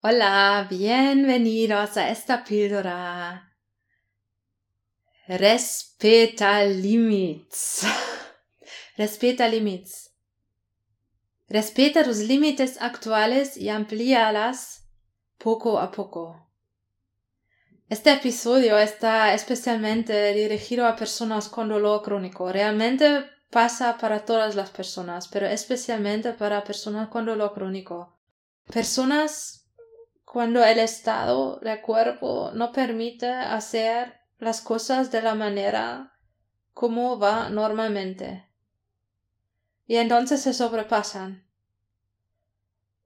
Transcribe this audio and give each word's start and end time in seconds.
Hola, 0.00 0.64
bienvenidos 0.70 1.96
a 1.96 2.08
esta 2.10 2.44
píldora. 2.44 3.52
Respeta 5.26 6.62
límites. 6.62 7.84
Respeta 8.96 9.48
límites. 9.48 10.14
Respeta 11.48 12.04
tus 12.04 12.18
límites 12.18 12.80
actuales 12.80 13.56
y 13.56 13.70
amplíalas 13.70 14.88
poco 15.36 15.80
a 15.80 15.90
poco. 15.90 16.48
Este 17.88 18.12
episodio 18.12 18.78
está 18.78 19.34
especialmente 19.34 20.32
dirigido 20.32 20.86
a 20.86 20.94
personas 20.94 21.48
con 21.48 21.68
dolor 21.68 22.02
crónico. 22.02 22.52
Realmente 22.52 23.24
pasa 23.50 23.98
para 23.98 24.24
todas 24.24 24.54
las 24.54 24.70
personas, 24.70 25.26
pero 25.26 25.48
especialmente 25.48 26.34
para 26.34 26.62
personas 26.62 27.08
con 27.08 27.26
dolor 27.26 27.52
crónico. 27.52 28.16
Personas 28.72 29.57
cuando 30.30 30.62
el 30.62 30.78
estado 30.78 31.58
del 31.60 31.80
cuerpo 31.80 32.50
no 32.52 32.70
permite 32.70 33.28
hacer 33.28 34.20
las 34.38 34.60
cosas 34.60 35.10
de 35.10 35.22
la 35.22 35.34
manera 35.34 36.12
como 36.74 37.18
va 37.18 37.48
normalmente. 37.48 38.46
Y 39.86 39.96
entonces 39.96 40.42
se 40.42 40.52
sobrepasan. 40.52 41.46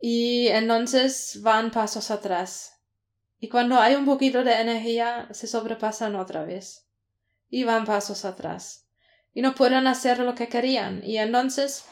Y 0.00 0.48
entonces 0.48 1.38
van 1.42 1.70
pasos 1.70 2.10
atrás. 2.10 2.80
Y 3.38 3.48
cuando 3.48 3.78
hay 3.78 3.94
un 3.94 4.04
poquito 4.04 4.42
de 4.42 4.60
energía, 4.60 5.28
se 5.30 5.46
sobrepasan 5.46 6.16
otra 6.16 6.44
vez. 6.44 6.88
Y 7.48 7.62
van 7.62 7.84
pasos 7.84 8.24
atrás. 8.24 8.88
Y 9.32 9.42
no 9.42 9.54
pueden 9.54 9.86
hacer 9.86 10.18
lo 10.18 10.34
que 10.34 10.48
querían. 10.48 11.04
Y 11.04 11.18
entonces 11.18 11.84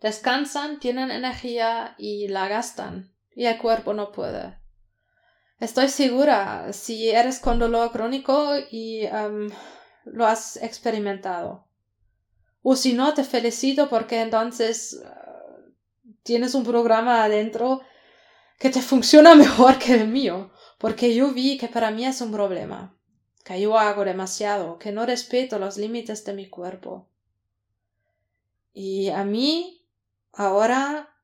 descansan, 0.00 0.80
tienen 0.80 1.10
energía 1.10 1.94
y 1.98 2.28
la 2.28 2.48
gastan 2.48 3.15
y 3.36 3.44
el 3.44 3.58
cuerpo 3.58 3.92
no 3.92 4.10
puede. 4.10 4.58
Estoy 5.60 5.88
segura 5.88 6.72
si 6.72 7.10
eres 7.10 7.38
con 7.38 7.58
dolor 7.58 7.92
crónico 7.92 8.54
y 8.70 9.02
lo 10.04 10.26
has 10.26 10.56
experimentado. 10.56 11.68
O 12.62 12.74
si 12.74 12.94
no, 12.94 13.14
te 13.14 13.22
felicito 13.22 13.88
porque 13.88 14.20
entonces 14.20 15.00
uh, 15.00 15.70
tienes 16.24 16.54
un 16.54 16.64
programa 16.64 17.22
adentro 17.22 17.82
que 18.58 18.70
te 18.70 18.82
funciona 18.92 19.34
mejor 19.34 19.78
que 19.78 19.94
el 19.94 20.08
mío, 20.08 20.50
porque 20.78 21.14
yo 21.14 21.32
vi 21.32 21.58
que 21.58 21.68
para 21.68 21.90
mí 21.90 22.04
es 22.04 22.20
un 22.20 22.32
problema, 22.32 22.98
que 23.44 23.60
yo 23.60 23.78
hago 23.78 24.04
demasiado, 24.04 24.78
que 24.78 24.90
no 24.90 25.06
respeto 25.06 25.58
los 25.58 25.76
límites 25.76 26.24
de 26.24 26.32
mi 26.32 26.48
cuerpo. 26.48 27.08
Y 28.72 29.10
a 29.10 29.24
mí 29.24 29.86
ahora 30.32 31.15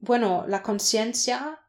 bueno, 0.00 0.44
la 0.48 0.62
conciencia 0.62 1.60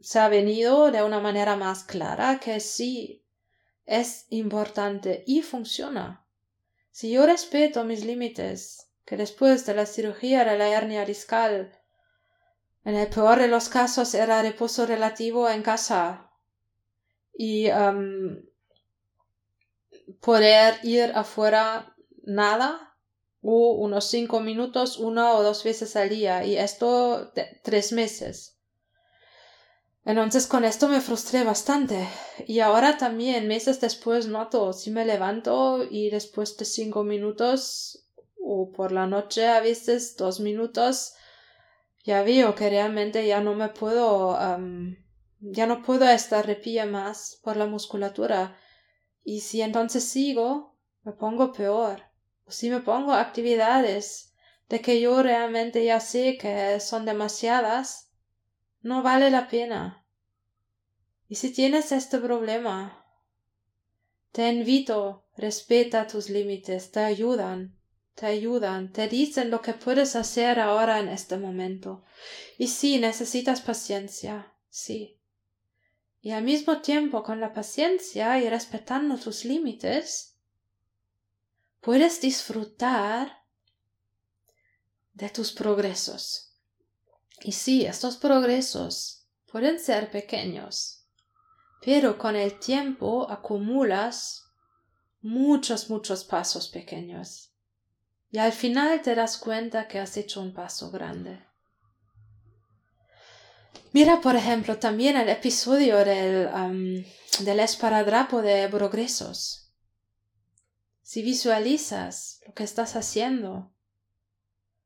se 0.00 0.18
ha 0.18 0.28
venido 0.28 0.90
de 0.90 1.02
una 1.02 1.20
manera 1.20 1.56
más 1.56 1.84
clara 1.84 2.40
que 2.40 2.60
sí 2.60 3.22
es 3.84 4.26
importante 4.30 5.24
y 5.26 5.42
funciona. 5.42 6.24
Si 6.90 7.10
yo 7.10 7.26
respeto 7.26 7.84
mis 7.84 8.04
límites, 8.04 8.88
que 9.04 9.16
después 9.16 9.66
de 9.66 9.74
la 9.74 9.86
cirugía 9.86 10.44
de 10.44 10.58
la 10.58 10.68
hernia 10.68 11.04
discal, 11.04 11.72
en 12.84 12.94
el 12.94 13.08
peor 13.08 13.38
de 13.38 13.48
los 13.48 13.68
casos 13.68 14.14
era 14.14 14.42
reposo 14.42 14.86
relativo 14.86 15.48
en 15.48 15.62
casa 15.62 16.30
y 17.36 17.70
um, 17.70 18.42
poder 20.20 20.80
ir 20.82 21.12
afuera 21.14 21.94
nada 22.24 22.87
o 23.50 23.70
unos 23.72 24.04
cinco 24.04 24.40
minutos 24.40 24.98
una 24.98 25.32
o 25.32 25.42
dos 25.42 25.64
veces 25.64 25.96
al 25.96 26.10
día 26.10 26.44
y 26.44 26.58
esto 26.58 27.32
tres 27.62 27.92
meses. 27.92 28.58
Entonces 30.04 30.46
con 30.46 30.66
esto 30.66 30.86
me 30.86 31.00
frustré 31.00 31.44
bastante. 31.44 32.06
Y 32.46 32.60
ahora 32.60 32.98
también 32.98 33.48
meses 33.48 33.80
después 33.80 34.26
noto 34.26 34.74
si 34.74 34.90
me 34.90 35.06
levanto 35.06 35.82
y 35.90 36.10
después 36.10 36.58
de 36.58 36.66
cinco 36.66 37.04
minutos 37.04 38.04
o 38.38 38.70
por 38.70 38.92
la 38.92 39.06
noche 39.06 39.46
a 39.46 39.60
veces 39.60 40.16
dos 40.18 40.40
minutos 40.40 41.14
ya 42.04 42.22
veo 42.22 42.54
que 42.54 42.68
realmente 42.68 43.26
ya 43.26 43.40
no 43.40 43.54
me 43.54 43.70
puedo 43.70 44.36
ya 45.40 45.66
no 45.66 45.82
puedo 45.82 46.06
estar 46.06 46.44
pie 46.60 46.84
más 46.84 47.40
por 47.42 47.56
la 47.56 47.64
musculatura. 47.64 48.58
Y 49.24 49.40
si 49.40 49.62
entonces 49.62 50.04
sigo 50.04 50.76
me 51.02 51.12
pongo 51.12 51.50
peor 51.52 52.07
si 52.48 52.70
me 52.70 52.80
pongo 52.80 53.12
actividades 53.12 54.32
de 54.68 54.80
que 54.80 55.00
yo 55.00 55.22
realmente 55.22 55.84
ya 55.84 56.00
sé 56.00 56.36
que 56.38 56.78
son 56.80 57.04
demasiadas, 57.04 58.10
no 58.82 59.02
vale 59.02 59.30
la 59.30 59.48
pena. 59.48 60.04
Y 61.28 61.36
si 61.36 61.52
tienes 61.52 61.92
este 61.92 62.18
problema, 62.18 63.04
te 64.32 64.48
invito, 64.48 65.26
respeta 65.36 66.06
tus 66.06 66.30
límites, 66.30 66.90
te 66.90 67.00
ayudan, 67.00 67.78
te 68.14 68.26
ayudan, 68.26 68.92
te 68.92 69.08
dicen 69.08 69.50
lo 69.50 69.62
que 69.62 69.72
puedes 69.72 70.16
hacer 70.16 70.58
ahora 70.60 71.00
en 71.00 71.08
este 71.08 71.38
momento. 71.38 72.04
Y 72.58 72.68
sí, 72.68 72.98
necesitas 72.98 73.60
paciencia, 73.60 74.54
sí. 74.68 75.18
Y 76.20 76.32
al 76.32 76.44
mismo 76.44 76.80
tiempo, 76.80 77.22
con 77.22 77.40
la 77.40 77.52
paciencia 77.52 78.38
y 78.38 78.48
respetando 78.48 79.16
tus 79.18 79.44
límites, 79.44 80.27
puedes 81.88 82.20
disfrutar 82.20 83.46
de 85.14 85.30
tus 85.30 85.52
progresos. 85.52 86.54
Y 87.40 87.52
sí, 87.52 87.86
estos 87.86 88.18
progresos 88.18 89.26
pueden 89.50 89.80
ser 89.80 90.10
pequeños, 90.10 91.06
pero 91.80 92.18
con 92.18 92.36
el 92.36 92.58
tiempo 92.58 93.26
acumulas 93.30 94.52
muchos, 95.22 95.88
muchos 95.88 96.24
pasos 96.24 96.68
pequeños. 96.68 97.54
Y 98.30 98.36
al 98.36 98.52
final 98.52 99.00
te 99.00 99.14
das 99.14 99.38
cuenta 99.38 99.88
que 99.88 99.98
has 99.98 100.14
hecho 100.18 100.42
un 100.42 100.52
paso 100.52 100.90
grande. 100.90 101.42
Mira, 103.92 104.20
por 104.20 104.36
ejemplo, 104.36 104.76
también 104.76 105.16
el 105.16 105.30
episodio 105.30 106.04
del, 106.04 107.06
del 107.40 107.60
esparadrapo 107.60 108.42
de 108.42 108.68
progresos 108.68 109.67
si 111.08 111.22
visualizas 111.22 112.42
lo 112.46 112.52
que 112.52 112.64
estás 112.64 112.94
haciendo, 112.94 113.72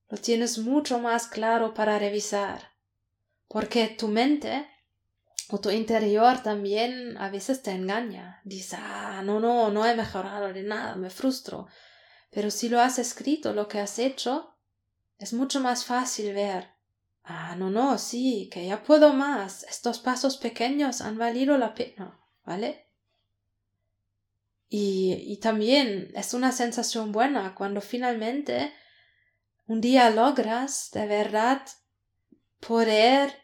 lo 0.08 0.18
tienes 0.18 0.58
mucho 0.58 1.00
más 1.00 1.26
claro 1.26 1.74
para 1.74 1.98
revisar, 1.98 2.76
porque 3.48 3.88
tu 3.88 4.06
mente 4.06 4.68
o 5.48 5.58
tu 5.58 5.70
interior 5.70 6.40
también 6.40 7.16
a 7.18 7.28
veces 7.28 7.64
te 7.64 7.72
engaña. 7.72 8.40
Dice, 8.44 8.76
ah, 8.78 9.22
no, 9.24 9.40
no, 9.40 9.72
no 9.72 9.84
he 9.84 9.96
mejorado 9.96 10.52
de 10.52 10.62
nada, 10.62 10.94
me 10.94 11.10
frustro. 11.10 11.66
Pero 12.30 12.52
si 12.52 12.68
lo 12.68 12.80
has 12.80 13.00
escrito, 13.00 13.52
lo 13.52 13.66
que 13.66 13.80
has 13.80 13.98
hecho, 13.98 14.54
es 15.18 15.32
mucho 15.32 15.58
más 15.58 15.84
fácil 15.84 16.32
ver. 16.34 16.68
Ah, 17.24 17.56
no, 17.56 17.68
no, 17.68 17.98
sí, 17.98 18.48
que 18.52 18.64
ya 18.64 18.84
puedo 18.84 19.12
más. 19.12 19.64
Estos 19.64 19.98
pasos 19.98 20.36
pequeños 20.36 21.00
han 21.00 21.18
valido 21.18 21.58
la 21.58 21.74
pena, 21.74 22.20
¿vale? 22.44 22.91
Y, 24.74 25.36
también 25.42 26.10
es 26.14 26.32
una 26.32 26.50
sensación 26.50 27.12
buena 27.12 27.54
cuando 27.54 27.82
finalmente 27.82 28.72
un 29.66 29.82
día 29.82 30.08
logras 30.08 30.88
de 30.92 31.06
verdad 31.06 31.60
poder 32.58 33.36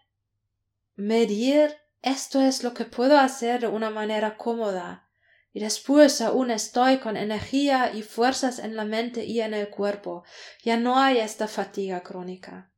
medir 0.96 1.76
esto 2.00 2.40
es 2.40 2.64
lo 2.64 2.72
que 2.72 2.86
puedo 2.86 3.18
hacer 3.18 3.60
de 3.60 3.66
una 3.66 3.90
manera 3.90 4.38
cómoda 4.38 5.06
y 5.52 5.60
después 5.60 6.22
aún 6.22 6.50
estoy 6.50 6.96
con 6.96 7.18
energía 7.18 7.92
y 7.92 8.00
fuerzas 8.00 8.58
en 8.58 8.74
la 8.74 8.86
mente 8.86 9.26
y 9.26 9.42
en 9.42 9.52
el 9.52 9.68
cuerpo. 9.68 10.24
Ya 10.62 10.78
no 10.78 10.98
hay 10.98 11.18
esta 11.18 11.46
fatiga 11.46 12.02
crónica. 12.02 12.72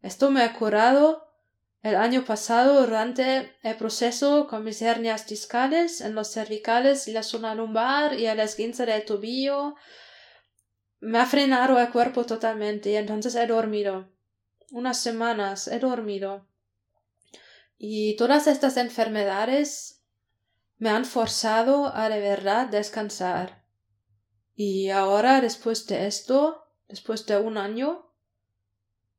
Esto 0.00 0.30
me 0.30 0.42
ha 0.42 0.54
curado 0.54 1.25
el 1.82 1.96
año 1.96 2.24
pasado, 2.24 2.80
durante 2.80 3.56
el 3.62 3.76
proceso 3.76 4.48
con 4.48 4.64
mis 4.64 4.82
hernias 4.82 5.26
discales 5.26 6.00
en 6.00 6.14
los 6.14 6.32
cervicales 6.32 7.06
y 7.06 7.12
la 7.12 7.22
zona 7.22 7.54
lumbar 7.54 8.18
y 8.18 8.26
el 8.26 8.40
esguince 8.40 8.86
del 8.86 9.04
tobillo, 9.04 9.76
me 11.00 11.18
ha 11.18 11.26
frenado 11.26 11.78
el 11.78 11.90
cuerpo 11.90 12.24
totalmente 12.24 12.90
y 12.90 12.96
entonces 12.96 13.34
he 13.34 13.46
dormido. 13.46 14.08
Unas 14.70 15.00
semanas 15.00 15.68
he 15.68 15.78
dormido. 15.78 16.48
Y 17.78 18.16
todas 18.16 18.46
estas 18.46 18.76
enfermedades 18.76 20.02
me 20.78 20.90
han 20.90 21.04
forzado 21.04 21.94
a 21.94 22.08
de 22.08 22.20
verdad 22.20 22.66
descansar. 22.66 23.64
Y 24.54 24.88
ahora, 24.90 25.40
después 25.40 25.86
de 25.86 26.06
esto, 26.06 26.64
después 26.88 27.26
de 27.26 27.38
un 27.38 27.58
año, 27.58 28.05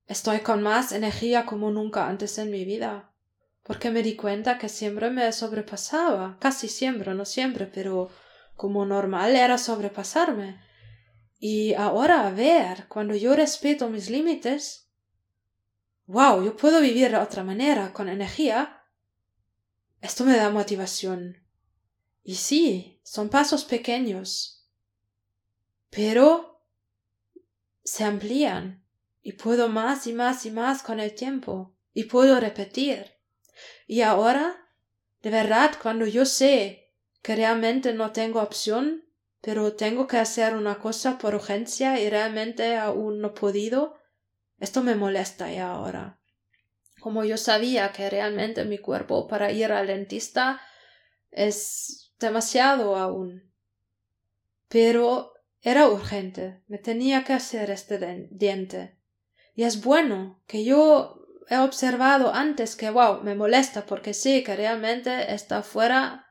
Estoy 0.07 0.39
con 0.39 0.63
más 0.63 0.93
energía 0.93 1.45
como 1.45 1.69
nunca 1.69 2.07
antes 2.07 2.37
en 2.37 2.49
mi 2.49 2.63
vida, 2.63 3.13
porque 3.63 3.91
me 3.91 4.03
di 4.03 4.15
cuenta 4.15 4.57
que 4.57 4.69
siempre 4.69 5.09
me 5.09 5.29
sobrepasaba, 5.33 6.37
casi 6.39 6.69
siempre, 6.69 7.13
no 7.13 7.25
siempre, 7.25 7.65
pero 7.65 8.09
como 8.55 8.85
normal 8.85 9.35
era 9.35 9.57
sobrepasarme. 9.57 10.61
Y 11.39 11.73
ahora 11.73 12.25
a 12.25 12.31
ver, 12.31 12.87
cuando 12.87 13.15
yo 13.15 13.35
respeto 13.35 13.89
mis 13.89 14.09
límites, 14.09 14.89
wow, 16.05 16.41
yo 16.41 16.55
puedo 16.55 16.79
vivir 16.79 17.11
de 17.11 17.17
otra 17.17 17.43
manera, 17.43 17.91
con 17.91 18.07
energía, 18.07 18.81
esto 19.99 20.23
me 20.23 20.37
da 20.37 20.49
motivación. 20.49 21.43
Y 22.23 22.35
sí, 22.35 23.01
son 23.03 23.27
pasos 23.27 23.65
pequeños, 23.65 24.69
pero 25.89 26.63
se 27.83 28.05
amplían 28.05 28.86
y 29.27 29.33
puedo 29.33 29.67
más 29.67 30.07
y 30.07 30.13
más 30.13 30.45
y 30.45 30.51
más 30.51 30.81
con 30.81 31.01
el 31.01 31.13
tiempo 31.13 31.75
y 31.91 32.05
puedo 32.05 32.39
repetir. 32.39 33.17
Y 33.85 33.99
ahora, 33.99 34.55
de 35.21 35.29
verdad, 35.29 35.71
cuando 35.81 36.07
yo 36.07 36.23
sé 36.23 36.93
que 37.21 37.35
realmente 37.35 37.91
no 37.91 38.13
tengo 38.13 38.41
opción, 38.41 39.03
pero 39.41 39.73
tengo 39.73 40.07
que 40.07 40.15
hacer 40.15 40.55
una 40.55 40.79
cosa 40.79 41.17
por 41.17 41.35
urgencia 41.35 41.99
y 41.99 42.09
realmente 42.09 42.77
aún 42.77 43.19
no 43.19 43.27
he 43.27 43.31
podido, 43.31 43.97
esto 44.59 44.81
me 44.81 44.95
molesta 44.95 45.51
ya 45.51 45.71
ahora. 45.71 46.21
Como 47.01 47.25
yo 47.25 47.35
sabía 47.35 47.91
que 47.91 48.09
realmente 48.09 48.63
mi 48.63 48.77
cuerpo 48.77 49.27
para 49.27 49.51
ir 49.51 49.73
al 49.73 49.87
dentista 49.87 50.61
es 51.31 52.13
demasiado 52.17 52.95
aún. 52.95 53.53
Pero 54.69 55.33
era 55.61 55.89
urgente, 55.89 56.63
me 56.67 56.77
tenía 56.77 57.25
que 57.25 57.33
hacer 57.33 57.71
este 57.71 58.29
diente. 58.31 58.96
Y 59.57 59.63
es 59.63 59.83
bueno 59.83 60.39
que 60.45 60.63
yo 60.63 61.25
he 61.49 61.57
observado 61.57 62.31
antes 62.31 62.75
que, 62.75 62.91
wow, 62.91 63.23
me 63.23 63.33
molesta 63.33 63.87
porque 63.87 64.13
sí, 64.13 64.43
que 64.43 64.55
realmente 64.55 65.33
está 65.33 65.63
fuera 65.63 66.27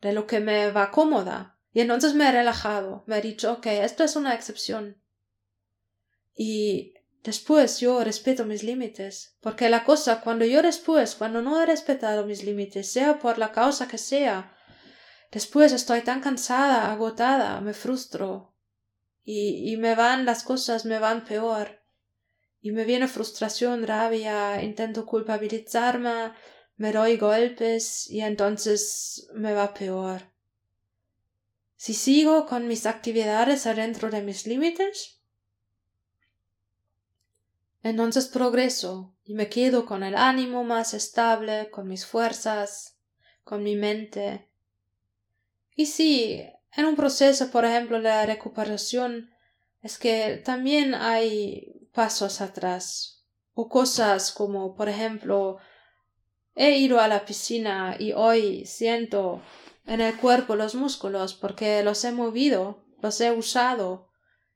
de 0.00 0.12
lo 0.12 0.26
que 0.26 0.40
me 0.40 0.72
va 0.72 0.90
cómoda. 0.90 1.60
Y 1.72 1.78
entonces 1.78 2.12
me 2.14 2.28
he 2.28 2.32
relajado, 2.32 3.04
me 3.06 3.18
he 3.18 3.22
dicho, 3.22 3.60
que 3.60 3.84
esto 3.84 4.02
es 4.02 4.16
una 4.16 4.34
excepción. 4.34 5.00
Y 6.34 6.94
después 7.22 7.78
yo 7.78 8.02
respeto 8.02 8.44
mis 8.44 8.64
límites, 8.64 9.36
porque 9.40 9.70
la 9.70 9.84
cosa, 9.84 10.20
cuando 10.20 10.44
yo 10.44 10.60
después, 10.60 11.14
cuando 11.14 11.42
no 11.42 11.62
he 11.62 11.66
respetado 11.66 12.26
mis 12.26 12.42
límites, 12.42 12.90
sea 12.90 13.20
por 13.20 13.38
la 13.38 13.52
causa 13.52 13.86
que 13.86 13.98
sea, 13.98 14.56
después 15.30 15.70
estoy 15.72 16.00
tan 16.00 16.20
cansada, 16.20 16.90
agotada, 16.90 17.60
me 17.60 17.74
frustro, 17.74 18.56
y, 19.22 19.72
y 19.72 19.76
me 19.76 19.94
van 19.94 20.24
las 20.24 20.42
cosas, 20.42 20.84
me 20.84 20.98
van 20.98 21.24
peor. 21.24 21.79
Y 22.60 22.72
me 22.72 22.84
viene 22.84 23.08
frustración, 23.08 23.86
rabia, 23.86 24.62
intento 24.62 25.06
culpabilizarme, 25.06 26.32
me 26.76 26.92
doy 26.92 27.16
golpes 27.16 28.08
y 28.10 28.20
entonces 28.20 29.28
me 29.34 29.52
va 29.52 29.74
peor. 29.74 30.22
Si 31.76 31.94
sigo 31.94 32.46
con 32.46 32.68
mis 32.68 32.84
actividades 32.84 33.66
adentro 33.66 34.10
de 34.10 34.22
mis 34.22 34.46
límites, 34.46 35.20
entonces 37.82 38.28
progreso 38.28 39.16
y 39.24 39.34
me 39.34 39.48
quedo 39.48 39.86
con 39.86 40.02
el 40.02 40.14
ánimo 40.14 40.64
más 40.64 40.92
estable, 40.92 41.70
con 41.70 41.88
mis 41.88 42.04
fuerzas, 42.04 42.98
con 43.44 43.62
mi 43.62 43.76
mente. 43.76 44.50
Y 45.74 45.86
si 45.86 46.42
en 46.76 46.84
un 46.84 46.96
proceso, 46.96 47.50
por 47.50 47.64
ejemplo, 47.64 48.00
de 48.00 48.26
recuperación, 48.26 49.30
es 49.82 49.98
que 49.98 50.42
también 50.44 50.94
hay 50.94 51.79
pasos 51.92 52.40
atrás 52.40 53.24
o 53.54 53.68
cosas 53.68 54.32
como, 54.32 54.74
por 54.74 54.88
ejemplo, 54.88 55.58
he 56.54 56.78
ido 56.78 57.00
a 57.00 57.08
la 57.08 57.24
piscina 57.24 57.96
y 57.98 58.12
hoy 58.12 58.64
siento 58.66 59.42
en 59.86 60.00
el 60.00 60.16
cuerpo 60.16 60.56
los 60.56 60.74
músculos 60.74 61.34
porque 61.34 61.82
los 61.82 62.04
he 62.04 62.12
movido, 62.12 62.84
los 63.02 63.20
he 63.20 63.32
usado 63.32 64.08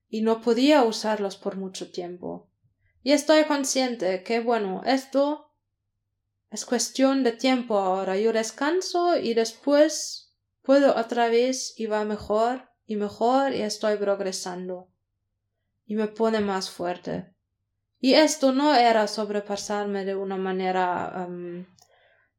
y 0.08 0.22
no 0.22 0.40
podía 0.40 0.84
usarlos 0.84 1.36
por 1.36 1.56
mucho 1.56 1.90
tiempo. 1.90 2.48
Y 3.02 3.12
estoy 3.12 3.44
consciente 3.44 4.22
que, 4.22 4.40
bueno, 4.40 4.82
esto 4.86 5.50
es 6.50 6.64
cuestión 6.64 7.24
de 7.24 7.32
tiempo 7.32 7.78
ahora. 7.78 8.16
Yo 8.16 8.32
descanso 8.32 9.16
y 9.18 9.34
después 9.34 10.32
puedo 10.62 10.96
otra 10.96 11.28
vez 11.28 11.74
y 11.76 11.86
va 11.86 12.04
mejor 12.04 12.70
y 12.86 12.96
mejor 12.96 13.52
y 13.54 13.62
estoy 13.62 13.96
progresando. 13.96 14.88
Y 15.86 15.94
me 15.96 16.08
pone 16.08 16.40
más 16.40 16.70
fuerte. 16.70 17.34
Y 18.00 18.14
esto 18.14 18.52
no 18.52 18.74
era 18.74 19.06
sobrepasarme 19.06 20.04
de 20.04 20.14
una 20.14 20.36
manera 20.36 21.26
um, 21.26 21.66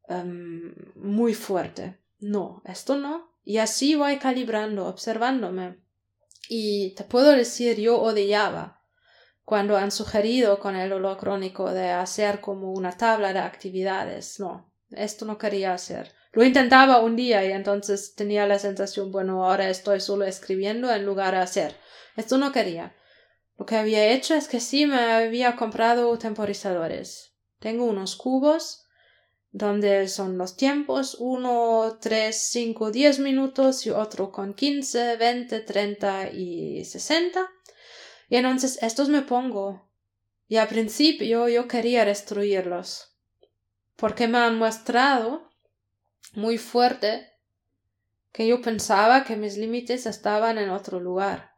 um, 0.10 0.74
muy 0.96 1.34
fuerte. 1.34 2.00
No, 2.20 2.62
esto 2.66 2.98
no. 2.98 3.36
Y 3.44 3.58
así 3.58 3.96
voy 3.96 4.18
calibrando, 4.18 4.88
observándome. 4.88 5.80
Y 6.50 6.94
te 6.96 7.04
puedo 7.04 7.32
decir, 7.32 7.80
yo 7.80 8.02
odiaba 8.02 8.82
cuando 9.44 9.78
han 9.78 9.92
sugerido 9.92 10.60
con 10.60 10.76
el 10.76 10.90
dolor 10.90 11.18
crónico 11.18 11.72
de 11.72 11.92
hacer 11.92 12.42
como 12.42 12.72
una 12.72 12.98
tabla 12.98 13.32
de 13.32 13.40
actividades. 13.40 14.40
No, 14.40 14.72
esto 14.90 15.26
no 15.26 15.38
quería 15.38 15.74
hacer. 15.74 16.12
Lo 16.32 16.44
intentaba 16.44 17.00
un 17.00 17.16
día 17.16 17.46
y 17.46 17.52
entonces 17.52 18.14
tenía 18.16 18.46
la 18.46 18.60
sensación, 18.60 19.12
bueno, 19.12 19.46
ahora 19.46 19.70
estoy 19.70 20.02
solo 20.02 20.26
escribiendo 20.26 20.92
en 20.92 21.06
lugar 21.06 21.34
de 21.34 21.40
hacer. 21.40 21.76
Esto 22.18 22.38
no 22.38 22.52
quería. 22.52 22.96
Lo 23.58 23.66
que 23.66 23.78
había 23.78 24.12
hecho 24.12 24.36
es 24.36 24.48
que 24.48 24.60
sí 24.60 24.86
me 24.86 25.00
había 25.00 25.56
comprado 25.56 26.18
temporizadores. 26.18 27.36
Tengo 27.60 27.86
unos 27.86 28.16
cubos 28.16 28.86
donde 29.52 30.10
son 30.10 30.38
los 30.38 30.58
tiempos 30.58 31.16
uno, 31.18 31.98
tres, 32.02 32.50
cinco, 32.52 32.92
diez 32.92 33.20
minutos 33.20 33.86
y 33.86 33.92
otro 33.92 34.32
con 34.32 34.54
quince, 34.54 35.16
veinte, 35.16 35.62
treinta 35.62 36.30
y 36.30 36.84
sesenta. 36.84 37.50
Y 38.28 38.36
entonces 38.36 38.78
estos 38.82 39.08
me 39.08 39.22
pongo. 39.22 39.90
Y 40.50 40.58
al 40.58 40.68
principio 40.68 41.48
yo 41.48 41.68
quería 41.68 42.04
destruirlos, 42.06 43.18
porque 43.96 44.28
me 44.28 44.38
han 44.40 44.60
mostrado 44.60 45.50
muy 46.34 46.58
fuerte 46.58 47.32
que 48.34 48.46
yo 48.46 48.62
pensaba 48.62 49.24
que 49.24 49.38
mis 49.38 49.58
límites 49.58 50.06
estaban 50.06 50.58
en 50.58 50.70
otro 50.70 51.00
lugar. 51.00 51.55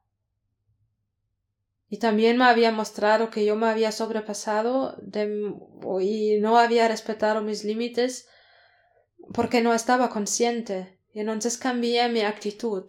Y 1.90 2.00
también 2.00 2.38
me 2.38 2.46
había 2.46 2.72
mostrado 2.72 3.30
que 3.30 3.46
yo 3.46 3.56
me 3.56 3.68
había 3.68 3.92
sobrepasado 3.92 4.98
y 6.02 6.38
no 6.40 6.58
había 6.58 6.88
respetado 6.88 7.42
mis 7.42 7.64
límites 7.64 8.28
porque 9.34 9.62
no 9.62 9.74
estaba 9.74 10.10
consciente. 10.10 11.00
Y 11.14 11.22
entonces 11.22 11.58
cambié 11.58 12.10
mi 12.10 12.22
actitud. 12.22 12.86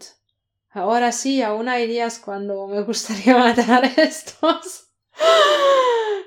Ahora 0.71 1.13
sí, 1.13 1.43
aún 1.43 1.69
hay 1.69 1.87
días 1.87 2.19
cuando 2.19 2.67
me 2.67 2.83
gustaría 2.83 3.37
matar 3.39 3.85
estos, 3.97 4.91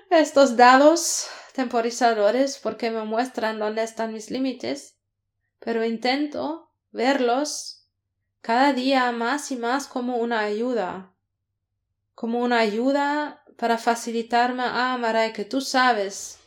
estos 0.10 0.56
dados 0.56 1.28
temporizadores 1.54 2.58
porque 2.58 2.90
me 2.90 3.04
muestran 3.04 3.60
dónde 3.60 3.84
están 3.84 4.13
mis 4.13 4.32
límites, 4.32 4.98
pero 5.60 5.86
intento 5.86 6.72
verlos 6.92 7.88
cada 8.42 8.74
día 8.74 9.12
más 9.12 9.51
y 9.51 9.56
más 9.56 9.88
como 9.88 10.18
una 10.18 10.40
ayuda, 10.40 11.11
como 12.22 12.38
una 12.38 12.60
ayuda 12.60 13.44
para 13.58 13.80
facilitarme, 13.80 14.62
ah, 14.63 14.96
Maray, 15.00 15.34
que 15.34 15.44
tú 15.44 15.60
sabes, 15.60 16.38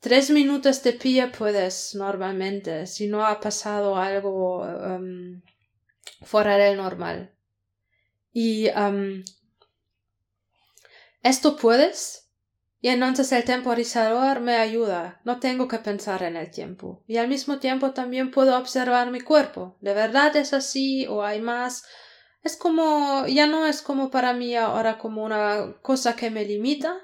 tres 0.00 0.30
minutos 0.30 0.82
de 0.82 0.94
pie 0.94 1.28
puedes 1.28 1.94
normalmente, 1.94 2.88
si 2.88 3.06
no 3.06 3.24
ha 3.24 3.38
pasado 3.38 3.96
algo 3.96 4.62
um, 4.62 5.40
fuera 6.22 6.56
del 6.56 6.76
normal. 6.76 7.32
Y 8.32 8.68
um, 8.70 9.22
esto 11.22 11.54
puedes. 11.54 12.28
Y 12.80 12.88
entonces 12.88 13.30
el 13.30 13.44
temporizador 13.44 14.40
me 14.40 14.56
ayuda. 14.56 15.20
No 15.22 15.38
tengo 15.38 15.68
que 15.68 15.78
pensar 15.78 16.24
en 16.24 16.36
el 16.36 16.50
tiempo. 16.50 17.04
Y 17.06 17.18
al 17.18 17.28
mismo 17.28 17.60
tiempo 17.60 17.92
también 17.92 18.32
puedo 18.32 18.58
observar 18.58 19.12
mi 19.12 19.20
cuerpo. 19.20 19.76
¿De 19.80 19.94
verdad 19.94 20.34
es 20.34 20.52
así 20.52 21.06
o 21.06 21.22
hay 21.22 21.40
más? 21.40 21.84
Es 22.42 22.56
como, 22.56 23.26
ya 23.26 23.46
no 23.46 23.66
es 23.66 23.82
como 23.82 24.10
para 24.10 24.32
mí 24.32 24.54
ahora 24.54 24.98
como 24.98 25.24
una 25.24 25.76
cosa 25.82 26.16
que 26.16 26.30
me 26.30 26.44
limita, 26.44 26.98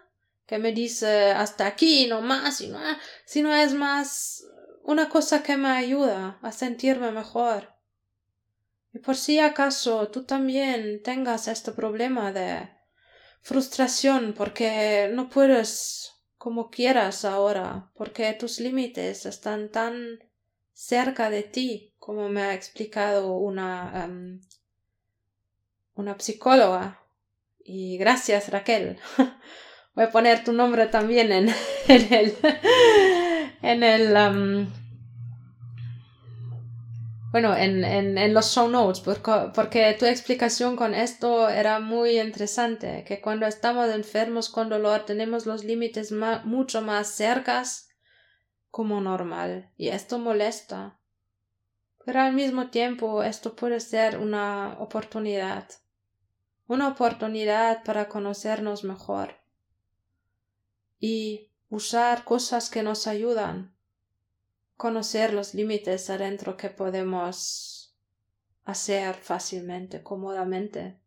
que 0.47 0.59
me 0.59 0.73
dice 0.73 1.33
hasta 1.33 1.67
aquí, 1.67 2.07
no 2.07 2.21
más, 2.21 2.61
y 2.61 2.69
no, 2.69 2.79
sino 3.25 3.55
es 3.55 3.75
más 3.75 4.45
una 4.85 5.09
cosa 5.09 5.43
que 5.43 5.57
me 5.57 5.71
ayuda 5.71 6.39
a 6.43 6.53
sentirme 6.53 7.11
mejor. 7.11 7.75
Y 8.93 9.01
por 9.01 9.17
si 9.17 9.41
acaso 9.41 10.09
tú 10.09 10.25
también 10.25 11.03
tengas 11.03 11.49
este 11.49 11.73
problema 11.73 12.33
de 12.33 12.69
frustración 13.41 14.35
porque 14.37 15.11
no 15.13 15.29
puedes 15.29 16.13
como 16.39 16.71
quieras 16.71 17.25
ahora, 17.25 17.91
porque 17.95 18.33
tus 18.35 18.61
límites 18.61 19.27
están 19.27 19.71
tan 19.71 20.19
cerca 20.73 21.31
de 21.31 21.43
ti, 21.43 21.95
como 21.99 22.29
me 22.29 22.43
ha 22.43 22.55
explicado 22.55 23.37
una, 23.37 24.05
em, 24.05 24.41
una 25.95 26.19
psicóloga. 26.19 27.01
Y 27.65 27.97
gracias, 27.99 28.51
Raquel. 28.51 28.99
Voy 29.95 30.05
a 30.05 30.11
poner 30.11 30.43
tu 30.43 30.53
nombre 30.53 30.87
también 30.87 31.31
en, 31.31 31.49
el, 31.89 32.37
en 33.63 33.83
el, 33.83 34.17
em, 34.17 34.69
bueno, 37.31 37.57
en, 37.57 37.85
en, 37.85 38.19
en 38.19 38.35
los 38.35 38.53
show 38.53 38.69
notes, 38.69 39.01
porque, 39.01 39.51
porque, 39.55 39.97
tu 39.99 40.07
explicación 40.07 40.77
con 40.77 40.95
esto 40.95 41.49
era 41.49 41.81
muy 41.81 42.21
interesante, 42.21 43.05
que 43.07 43.21
cuando 43.21 43.47
estamos 43.47 43.89
enfermos, 43.89 44.49
cuando 44.49 44.79
lo 44.79 45.01
tenemos 45.03 45.47
los 45.47 45.65
límites 45.65 46.13
mucho 46.45 46.83
más 46.83 47.09
cercas 47.09 47.89
como 48.71 49.01
normal, 49.01 49.71
y 49.77 49.89
esto 49.89 50.19
molesta. 50.19 50.99
Pero 52.05 52.21
al 52.21 52.35
mismo 52.35 52.69
tiempo, 52.69 53.23
esto 53.23 53.57
puede 53.57 53.81
ser 53.81 54.19
una 54.19 54.77
oportunidad, 54.79 55.69
una 56.67 56.89
oportunidad 56.89 57.85
para 57.85 58.09
conocernos 58.09 58.85
mejor 58.85 59.37
y 60.99 61.51
usar 61.69 62.25
cosas 62.25 62.71
que 62.71 62.83
nos 62.83 63.07
ayudan, 63.07 63.77
conocer 64.77 65.35
los 65.35 65.55
límites 65.55 66.09
adentro 66.09 66.57
que 66.57 66.71
podemos 66.71 67.75
hacer 68.65 69.15
fácilmente, 69.15 70.03
cómodamente. 70.03 70.99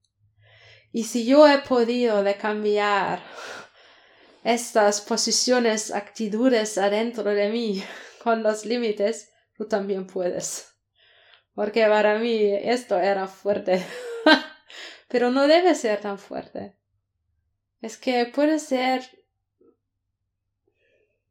Y 0.92 1.06
si 1.06 1.26
yo 1.26 1.48
he 1.48 1.60
podido 1.60 2.24
cambiar 2.40 3.22
estas 4.44 5.02
posiciones, 5.02 5.92
actitudes 5.92 6.78
adentro 6.78 7.24
de 7.24 7.50
mí 7.50 7.84
con 8.24 8.44
los 8.44 8.66
límites, 8.66 9.32
tú 9.56 9.68
también 9.68 10.06
puedes. 10.08 10.68
Porque 11.54 11.86
para 11.88 12.20
mí 12.20 12.54
esto 12.54 13.00
era 13.00 13.28
fuerte. 13.28 13.84
Pero 15.08 15.32
no 15.32 15.48
debe 15.48 15.76
ser 15.76 16.02
tan 16.02 16.18
fuerte. 16.18 16.76
Es 17.82 17.98
que 17.98 18.26
puede 18.26 18.60
ser 18.60 19.04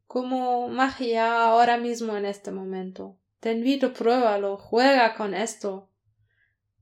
como 0.05 0.67
magia 0.69 1.45
ahora 1.45 1.77
mismo 1.77 2.15
en 2.15 2.25
este 2.25 2.51
momento. 2.51 3.19
Te 3.39 3.51
invito, 3.51 3.93
pruébalo, 3.93 4.57
juega 4.57 5.13
con 5.15 5.33
esto 5.33 5.89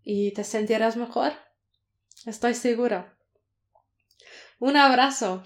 y 0.03 0.31
te 0.33 0.43
sentirás 0.43 0.95
mejor. 0.95 1.33
Estoy 2.25 2.53
segura. 2.53 3.17
Un 4.59 4.77
abrazo. 4.77 5.43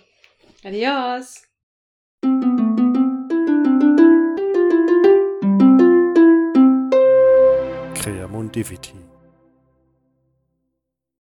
Adiós. 0.64 1.42